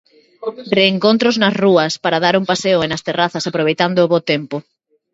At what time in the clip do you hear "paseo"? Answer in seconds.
2.51-2.79